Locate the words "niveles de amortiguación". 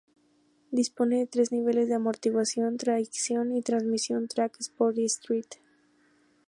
1.51-2.77